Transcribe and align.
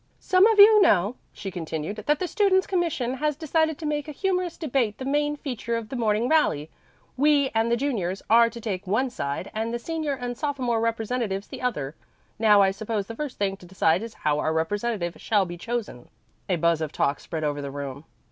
"Some 0.19 0.47
of 0.47 0.57
you 0.57 0.81
know," 0.81 1.15
she 1.31 1.51
continued, 1.51 1.97
"that 1.97 2.17
the 2.17 2.27
Students' 2.27 2.65
Commission 2.65 3.17
has 3.17 3.35
decided 3.35 3.77
to 3.77 3.85
make 3.85 4.07
a 4.07 4.11
humorous 4.11 4.57
debate 4.57 4.97
the 4.97 5.05
main 5.05 5.35
feature 5.35 5.75
of 5.77 5.89
the 5.89 5.95
morning 5.95 6.27
rally. 6.27 6.71
We 7.17 7.51
and 7.53 7.71
the 7.71 7.77
juniors 7.77 8.23
are 8.27 8.49
to 8.49 8.59
take 8.59 8.87
one 8.87 9.11
side, 9.11 9.51
and 9.53 9.71
the 9.71 9.77
senior 9.77 10.13
and 10.15 10.35
sophomore 10.35 10.79
representatives 10.81 11.45
the 11.49 11.61
other. 11.61 11.93
Now 12.39 12.63
I 12.63 12.71
suppose 12.71 13.05
the 13.05 13.15
first 13.15 13.37
thing 13.37 13.57
to 13.57 13.65
decide 13.67 14.01
is 14.01 14.15
how 14.15 14.39
our 14.39 14.53
representative 14.53 15.21
shall 15.21 15.45
be 15.45 15.55
chosen." 15.55 16.09
A 16.49 16.55
buzz 16.55 16.81
of 16.81 16.91
talk 16.91 17.19
spread 17.19 17.43
over 17.43 17.61
the 17.61 17.69
room. 17.69 18.05